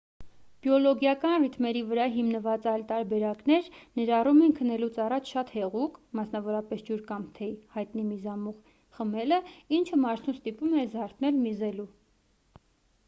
բիոլոգիական 0.65 1.33
ռիթմերի 1.45 1.81
վրա 1.89 2.05
հիմնված 2.13 2.63
այլ 2.71 2.85
տարբերակներ 2.91 3.67
ներառում 3.99 4.39
են 4.45 4.55
քնելուց 4.59 4.95
առաջ 5.07 5.33
շատ 5.33 5.51
հեղուկ 5.57 5.99
մասնավորապես՝ 6.21 6.81
ջուր 6.89 7.03
կամ 7.11 7.25
թեյ 7.37 7.53
հայտնի 7.75 8.05
միզամուղ 8.07 8.71
խմելը 9.01 9.39
ինչը 9.81 9.99
մարդուն 10.07 10.39
ստիպում 10.39 10.73
է 10.85 10.87
զարթնել 10.97 11.37
միզելու։ 11.45 11.87